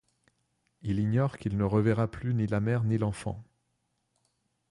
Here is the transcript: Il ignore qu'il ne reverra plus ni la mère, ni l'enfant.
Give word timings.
Il 0.81 0.97
ignore 0.97 1.37
qu'il 1.37 1.55
ne 1.57 1.63
reverra 1.63 2.09
plus 2.09 2.33
ni 2.33 2.47
la 2.47 2.59
mère, 2.59 2.83
ni 2.83 2.97
l'enfant. 2.97 3.43